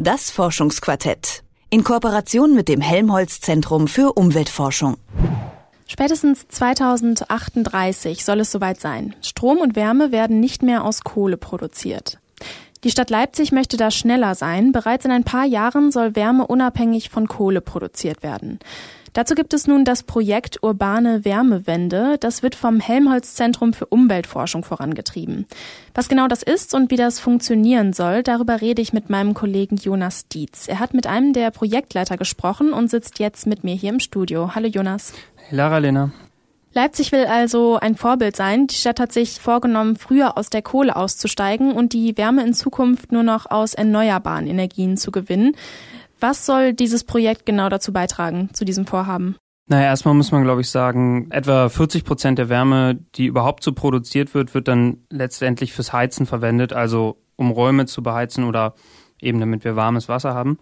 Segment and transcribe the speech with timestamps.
[0.00, 1.42] Das Forschungsquartett.
[1.70, 4.96] In Kooperation mit dem Helmholtz Zentrum für Umweltforschung.
[5.88, 9.16] Spätestens 2038 soll es soweit sein.
[9.22, 12.20] Strom und Wärme werden nicht mehr aus Kohle produziert.
[12.84, 14.70] Die Stadt Leipzig möchte da schneller sein.
[14.70, 18.60] Bereits in ein paar Jahren soll Wärme unabhängig von Kohle produziert werden.
[19.12, 22.16] Dazu gibt es nun das Projekt Urbane Wärmewende.
[22.20, 25.46] Das wird vom Helmholtz Zentrum für Umweltforschung vorangetrieben.
[25.94, 29.76] Was genau das ist und wie das funktionieren soll, darüber rede ich mit meinem Kollegen
[29.76, 30.68] Jonas Dietz.
[30.68, 34.54] Er hat mit einem der Projektleiter gesprochen und sitzt jetzt mit mir hier im Studio.
[34.54, 35.12] Hallo Jonas.
[35.50, 36.12] Lara Lena.
[36.74, 38.66] Leipzig will also ein Vorbild sein.
[38.66, 43.10] Die Stadt hat sich vorgenommen, früher aus der Kohle auszusteigen und die Wärme in Zukunft
[43.10, 45.56] nur noch aus erneuerbaren Energien zu gewinnen.
[46.20, 49.36] Was soll dieses Projekt genau dazu beitragen, zu diesem Vorhaben?
[49.68, 53.72] Naja, erstmal muss man, glaube ich, sagen, etwa 40 Prozent der Wärme, die überhaupt so
[53.72, 58.74] produziert wird, wird dann letztendlich fürs Heizen verwendet, also um Räume zu beheizen oder
[59.20, 60.58] eben damit wir warmes Wasser haben.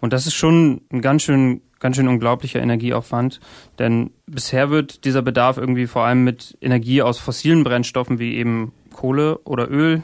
[0.00, 3.40] Und das ist schon ein ganz schön, ganz schön unglaublicher Energieaufwand,
[3.78, 8.72] denn bisher wird dieser Bedarf irgendwie vor allem mit Energie aus fossilen Brennstoffen wie eben
[8.92, 10.02] Kohle oder Öl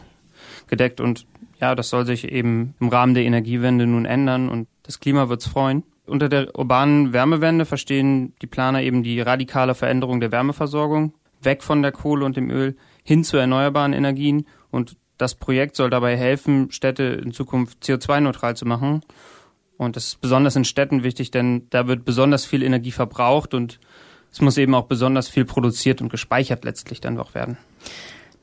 [0.67, 1.27] gedeckt und
[1.61, 5.47] ja, das soll sich eben im Rahmen der Energiewende nun ändern und das Klima wird's
[5.47, 5.85] freuen.
[6.07, 11.83] Unter der urbanen Wärmewende verstehen die Planer eben die radikale Veränderung der Wärmeversorgung, weg von
[11.83, 16.71] der Kohle und dem Öl hin zu erneuerbaren Energien und das Projekt soll dabei helfen,
[16.73, 19.03] Städte in Zukunft CO2-neutral zu machen.
[19.77, 23.79] Und das ist besonders in Städten wichtig, denn da wird besonders viel Energie verbraucht und
[24.33, 27.57] es muss eben auch besonders viel produziert und gespeichert letztlich dann auch werden.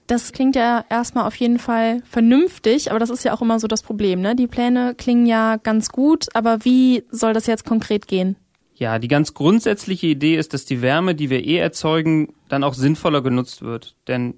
[0.10, 3.68] Das klingt ja erstmal auf jeden Fall vernünftig, aber das ist ja auch immer so
[3.68, 4.22] das Problem.
[4.22, 4.36] Ne?
[4.36, 8.36] Die Pläne klingen ja ganz gut, aber wie soll das jetzt konkret gehen?
[8.74, 12.74] Ja, die ganz grundsätzliche Idee ist, dass die Wärme, die wir eh erzeugen, dann auch
[12.74, 13.96] sinnvoller genutzt wird.
[14.08, 14.34] Denn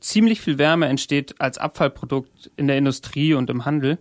[0.00, 3.98] ziemlich viel Wärme entsteht als Abfallprodukt in der Industrie und im Handel.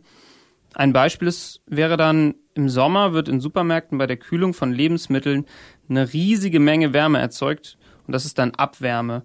[0.74, 5.46] Ein Beispiel ist, wäre dann, im Sommer wird in Supermärkten bei der Kühlung von Lebensmitteln
[5.88, 9.22] eine riesige Menge Wärme erzeugt und das ist dann Abwärme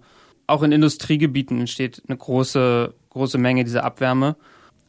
[0.47, 4.37] auch in Industriegebieten entsteht eine große, große Menge dieser Abwärme.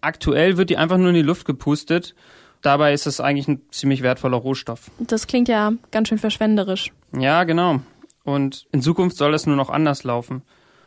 [0.00, 2.14] Aktuell wird die einfach nur in die Luft gepustet.
[2.62, 4.90] Dabei ist es eigentlich ein ziemlich wertvoller Rohstoff.
[4.98, 6.92] Das klingt ja ganz schön verschwenderisch.
[7.16, 7.80] Ja, genau.
[8.24, 10.42] Und in Zukunft soll das nur noch anders laufen.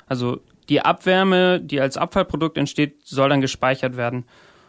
[0.08, 4.26] Also die Abwärme, die als Abfallprodukt entsteht, soll dann gespeichert werden.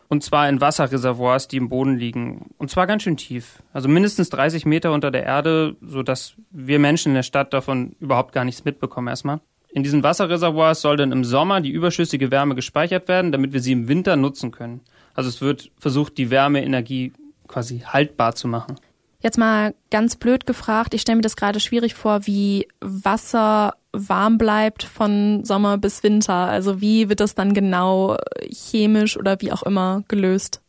[0.08, 2.50] Und zwar in Wasserreservoirs, die im Boden liegen.
[2.58, 3.62] Und zwar ganz schön tief.
[3.72, 8.32] Also mindestens 30 Meter unter der Erde, sodass wir Menschen in der Stadt davon überhaupt
[8.32, 9.40] gar nichts mitbekommen erstmal.
[9.72, 13.72] In diesen Wasserreservoirs soll dann im Sommer die überschüssige Wärme gespeichert werden, damit wir sie
[13.72, 14.80] im Winter nutzen können.
[15.14, 17.12] Also es wird versucht, die Wärmeenergie
[17.48, 18.76] quasi haltbar zu machen.
[19.20, 24.36] Jetzt mal ganz blöd gefragt, ich stelle mir das gerade schwierig vor, wie Wasser warm
[24.36, 26.34] bleibt von Sommer bis Winter.
[26.34, 28.16] Also wie wird das dann genau
[28.50, 30.60] chemisch oder wie auch immer gelöst?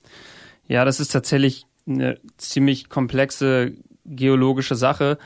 [0.67, 3.73] Ja, das ist tatsächlich eine ziemlich komplexe
[4.05, 5.17] geologische Sache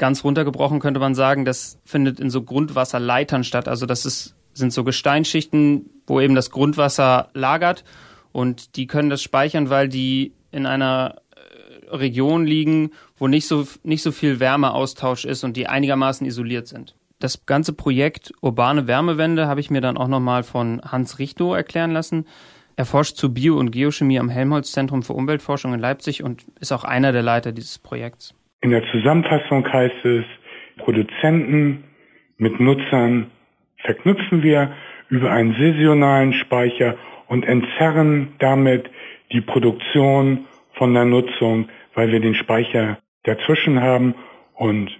[0.00, 3.68] ganz runtergebrochen könnte man sagen, das findet in so Grundwasserleitern statt.
[3.68, 7.84] Also das ist, sind so Gesteinsschichten, wo eben das Grundwasser lagert
[8.32, 13.68] und die können das speichern, weil die in einer äh, Region liegen, wo nicht so,
[13.84, 16.96] nicht so viel Wärmeaustausch ist und die einigermaßen isoliert sind.
[17.18, 21.90] Das ganze Projekt Urbane Wärmewende habe ich mir dann auch nochmal von Hans Richtow erklären
[21.90, 22.26] lassen.
[22.76, 26.72] Er forscht zu Bio- und Geochemie am Helmholtz Zentrum für Umweltforschung in Leipzig und ist
[26.72, 28.34] auch einer der Leiter dieses Projekts.
[28.62, 30.24] In der Zusammenfassung heißt es,
[30.76, 31.84] Produzenten
[32.36, 33.30] mit Nutzern
[33.78, 34.72] verknüpfen wir
[35.08, 38.90] über einen saisonalen Speicher und entzerren damit
[39.32, 44.14] die Produktion von der Nutzung, weil wir den Speicher dazwischen haben
[44.54, 44.90] und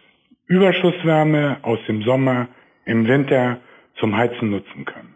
[0.46, 2.48] Überschusswärme aus dem Sommer
[2.86, 3.58] im Winter
[3.98, 5.14] zum Heizen nutzen können.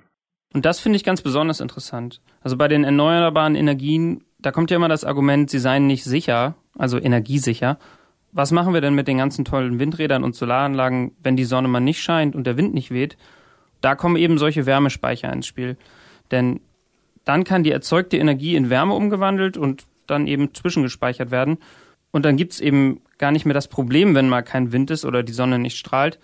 [0.53, 2.21] Und das finde ich ganz besonders interessant.
[2.43, 6.55] Also bei den erneuerbaren Energien, da kommt ja immer das Argument, sie seien nicht sicher,
[6.79, 7.79] also energiesicher
[8.35, 11.81] was machen wir denn mit den ganzen tollen Windrädern und Solaranlagen, wenn die Sonne mal
[11.81, 13.17] nicht scheint und der Wind nicht weht?
[13.81, 15.77] Da kommen eben solche Wärmespeicher ins Spiel.
[16.33, 16.61] Denn
[17.25, 21.59] dann kann die erzeugte Energie in Wärme umgewandelt und dann eben zwischengespeichert werden.
[22.11, 25.23] Und dann gibt's eben gar nicht mehr das Problem, wenn mal kein Wind ist oder
[25.23, 26.19] die Sonne nicht strahlt.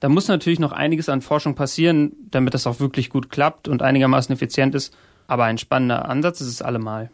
[0.00, 3.80] Da muss natürlich noch einiges an Forschung passieren, damit das auch wirklich gut klappt und
[3.80, 4.94] einigermaßen effizient ist.
[5.26, 7.10] Aber ein spannender Ansatz ist es allemal.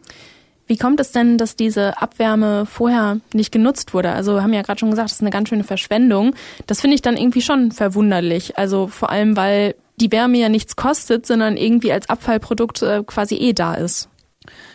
[0.65, 4.11] Wie kommt es denn, dass diese Abwärme vorher nicht genutzt wurde?
[4.11, 6.35] Also wir haben ja gerade schon gesagt, das ist eine ganz schöne Verschwendung.
[6.67, 8.57] Das finde ich dann irgendwie schon verwunderlich.
[8.57, 13.35] Also vor allem, weil die Wärme ja nichts kostet, sondern irgendwie als Abfallprodukt äh, quasi
[13.35, 14.09] eh da ist.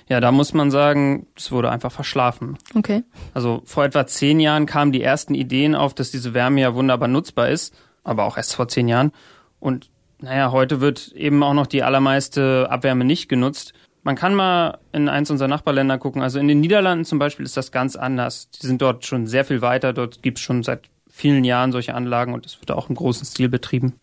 [0.08, 2.56] Ja, da muss man sagen, es wurde einfach verschlafen.
[2.74, 3.02] Okay.
[3.34, 7.08] Also vor etwa zehn Jahren kamen die ersten Ideen auf, dass diese Wärme ja wunderbar
[7.08, 7.74] nutzbar ist,
[8.04, 9.12] aber auch erst vor zehn Jahren.
[9.60, 9.90] Und
[10.20, 13.74] naja, heute wird eben auch noch die allermeiste Abwärme nicht genutzt.
[14.08, 16.22] Man kann mal in eins unserer Nachbarländer gucken.
[16.22, 18.48] Also in den Niederlanden zum Beispiel ist das ganz anders.
[18.48, 19.92] Die sind dort schon sehr viel weiter.
[19.92, 23.26] Dort gibt es schon seit vielen Jahren solche Anlagen und es wird auch im großen
[23.26, 24.00] Stil betrieben.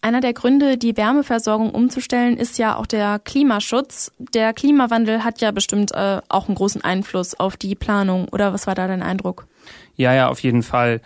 [0.00, 4.12] Einer der Gründe, die Wärmeversorgung umzustellen, ist ja auch der Klimaschutz.
[4.32, 8.28] Der Klimawandel hat ja bestimmt äh, auch einen großen Einfluss auf die Planung.
[8.28, 9.48] Oder was war da dein Eindruck?
[9.96, 11.00] Ja, ja, auf jeden Fall.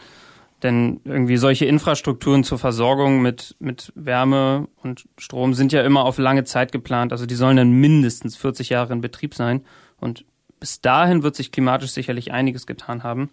[0.62, 6.18] Denn irgendwie solche Infrastrukturen zur Versorgung mit, mit Wärme und Strom sind ja immer auf
[6.18, 7.12] lange Zeit geplant.
[7.12, 9.64] Also die sollen dann mindestens 40 Jahre in Betrieb sein.
[9.98, 10.24] Und
[10.58, 13.30] bis dahin wird sich klimatisch sicherlich einiges getan haben.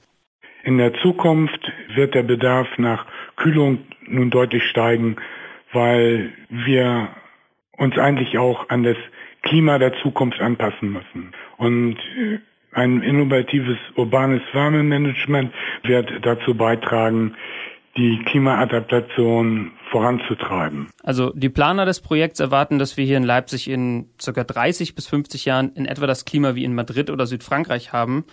[0.63, 5.17] In der Zukunft wird der Bedarf nach Kühlung nun deutlich steigen,
[5.73, 7.09] weil wir
[7.77, 8.97] uns eigentlich auch an das
[9.43, 11.31] Klima der Zukunft anpassen müssen.
[11.57, 11.97] Und
[12.77, 15.51] ein innovatives urbanes Wärmemanagement
[15.83, 17.33] wird dazu beitragen,
[17.97, 20.87] die Klimaadaptation voranzutreiben.
[21.03, 25.07] Also die Planer des Projekts erwarten, dass wir hier in Leipzig in circa 30 bis
[25.07, 28.25] 50 Jahren in etwa das Klima wie in Madrid oder Südfrankreich haben.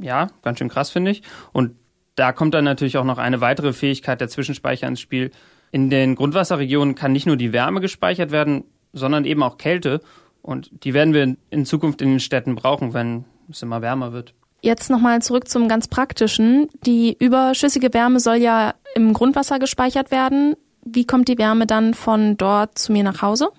[0.00, 1.22] Ja, ganz schön krass finde ich.
[1.52, 1.76] Und
[2.16, 5.30] da kommt dann natürlich auch noch eine weitere Fähigkeit der Zwischenspeicher ins Spiel.
[5.70, 10.00] In den Grundwasserregionen kann nicht nur die Wärme gespeichert werden, sondern eben auch Kälte.
[10.42, 14.34] Und die werden wir in Zukunft in den Städten brauchen, wenn es immer wärmer wird.
[14.62, 16.68] Jetzt nochmal zurück zum ganz praktischen.
[16.84, 20.56] Die überschüssige Wärme soll ja im Grundwasser gespeichert werden.
[20.84, 23.50] Wie kommt die Wärme dann von dort zu mir nach Hause?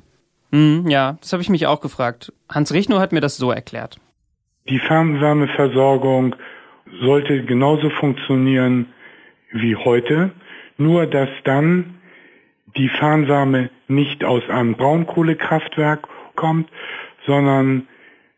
[0.52, 2.34] Hm, ja, das habe ich mich auch gefragt.
[2.50, 4.00] Hans Richnow hat mir das so erklärt.
[4.70, 6.36] Die Fernwärmeversorgung
[7.02, 8.88] sollte genauso funktionieren
[9.52, 10.32] wie heute,
[10.78, 11.96] nur dass dann
[12.76, 16.70] die Fernwärme nicht aus einem Braunkohlekraftwerk kommt,
[17.26, 17.88] sondern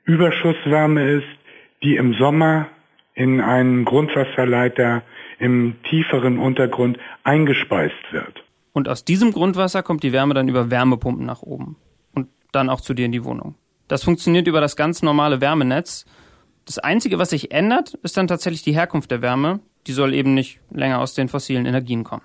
[0.05, 1.38] Überschusswärme ist,
[1.83, 2.67] die im Sommer
[3.13, 5.03] in einen Grundwasserleiter
[5.39, 8.43] im tieferen Untergrund eingespeist wird.
[8.71, 11.77] Und aus diesem Grundwasser kommt die Wärme dann über Wärmepumpen nach oben
[12.13, 13.55] und dann auch zu dir in die Wohnung.
[13.87, 16.05] Das funktioniert über das ganz normale Wärmenetz.
[16.65, 19.59] Das Einzige, was sich ändert, ist dann tatsächlich die Herkunft der Wärme.
[19.87, 22.21] Die soll eben nicht länger aus den fossilen Energien kommen.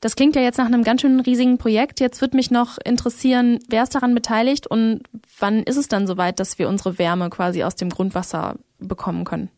[0.00, 2.00] Das klingt ja jetzt nach einem ganz schön riesigen Projekt.
[2.00, 5.02] Jetzt würde mich noch interessieren, wer ist daran beteiligt und
[5.38, 9.50] wann ist es dann soweit, dass wir unsere Wärme quasi aus dem Grundwasser bekommen können?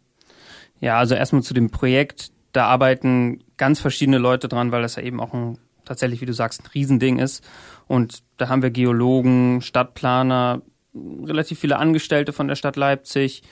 [0.81, 2.33] Ja, also erstmal zu dem Projekt.
[2.53, 6.33] Da arbeiten ganz verschiedene Leute dran, weil das ja eben auch ein tatsächlich, wie du
[6.33, 7.45] sagst, ein Riesending ist.
[7.87, 10.63] Und da haben wir Geologen, Stadtplaner,
[10.95, 13.43] relativ viele Angestellte von der Stadt Leipzig,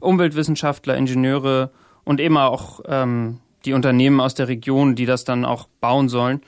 [0.00, 1.70] Umweltwissenschaftler, Ingenieure
[2.04, 6.42] und eben auch ähm, die Unternehmen aus der Region, die das dann auch bauen sollen.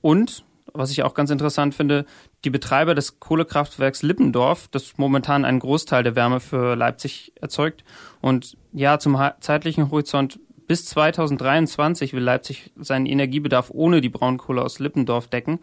[0.00, 0.44] Und,
[0.78, 2.06] was ich auch ganz interessant finde,
[2.44, 7.84] die Betreiber des Kohlekraftwerks Lippendorf, das momentan einen Großteil der Wärme für Leipzig erzeugt.
[8.20, 14.78] Und ja, zum zeitlichen Horizont bis 2023 will Leipzig seinen Energiebedarf ohne die Braunkohle aus
[14.78, 15.60] Lippendorf decken.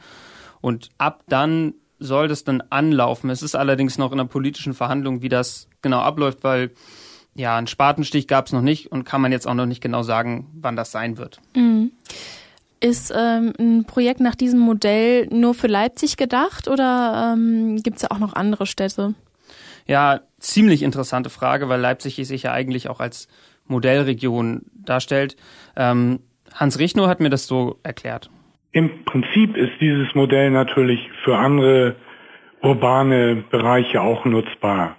[0.61, 3.29] Und ab dann soll das dann anlaufen.
[3.29, 6.71] Es ist allerdings noch in der politischen Verhandlung, wie das genau abläuft, weil
[7.35, 10.03] ja, einen Spatenstich gab es noch nicht und kann man jetzt auch noch nicht genau
[10.03, 11.39] sagen, wann das sein wird.
[11.55, 11.91] Mhm.
[12.79, 18.03] Ist ähm, ein Projekt nach diesem Modell nur für Leipzig gedacht oder ähm, gibt es
[18.03, 19.15] ja auch noch andere Städte?
[19.87, 23.27] Ja, ziemlich interessante Frage, weil Leipzig sich ja eigentlich auch als
[23.67, 25.35] Modellregion darstellt.
[25.75, 26.19] Ähm,
[26.53, 28.29] Hans Richnow hat mir das so erklärt.
[28.71, 31.95] Im Prinzip ist dieses Modell natürlich für andere
[32.61, 34.97] urbane Bereiche auch nutzbar.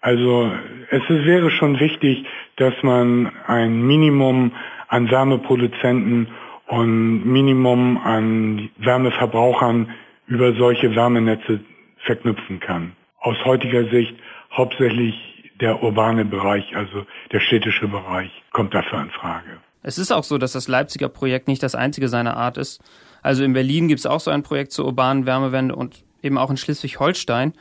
[0.00, 0.52] Also
[0.90, 2.24] es wäre schon wichtig,
[2.56, 4.52] dass man ein Minimum
[4.88, 6.28] an Wärmeproduzenten
[6.68, 9.90] und Minimum an Wärmeverbrauchern
[10.26, 11.60] über solche Wärmenetze
[12.04, 12.92] verknüpfen kann.
[13.20, 14.14] Aus heutiger Sicht
[14.52, 15.14] hauptsächlich
[15.60, 19.58] der urbane Bereich, also der städtische Bereich, kommt dafür in Frage.
[19.82, 22.82] Es ist auch so, dass das Leipziger Projekt nicht das einzige seiner Art ist.
[23.22, 26.50] Also in Berlin gibt es auch so ein Projekt zur urbanen Wärmewende und eben auch
[26.50, 27.54] in Schleswig-Holstein.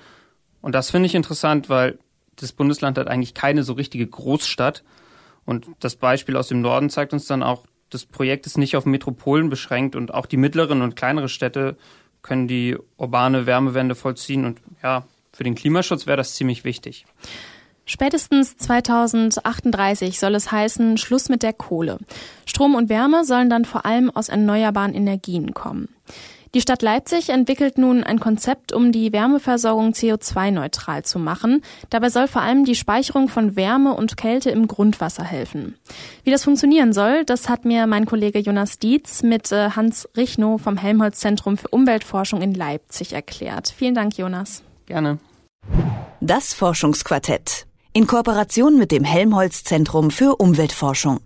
[0.61, 1.97] Und das finde ich interessant, weil
[2.35, 4.83] das Bundesland hat eigentlich keine so richtige Großstadt.
[5.45, 8.85] Und das Beispiel aus dem Norden zeigt uns dann auch, das Projekt ist nicht auf
[8.85, 11.77] Metropolen beschränkt und auch die mittleren und kleinere Städte
[12.21, 14.45] können die urbane Wärmewende vollziehen.
[14.45, 17.05] Und ja, für den Klimaschutz wäre das ziemlich wichtig.
[17.85, 21.99] Spätestens 2038 soll es heißen, Schluss mit der Kohle.
[22.45, 25.87] Strom und Wärme sollen dann vor allem aus erneuerbaren Energien kommen.
[26.53, 31.61] Die Stadt Leipzig entwickelt nun ein Konzept, um die Wärmeversorgung CO2-neutral zu machen.
[31.89, 35.75] Dabei soll vor allem die Speicherung von Wärme und Kälte im Grundwasser helfen.
[36.23, 40.61] Wie das funktionieren soll, das hat mir mein Kollege Jonas Dietz mit äh, Hans Richnow
[40.61, 43.73] vom Helmholtz Zentrum für Umweltforschung in Leipzig erklärt.
[43.75, 44.63] Vielen Dank, Jonas.
[44.85, 45.19] Gerne.
[46.21, 51.19] Das Forschungsquartett in Kooperation mit dem Helmholtz Zentrum für Umweltforschung.